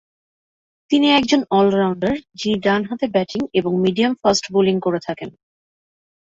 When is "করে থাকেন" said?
4.79-5.29